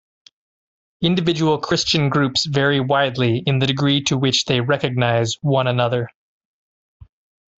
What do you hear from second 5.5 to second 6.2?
another.